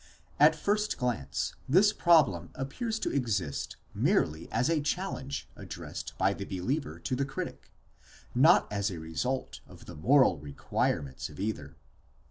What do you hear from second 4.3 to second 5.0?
as a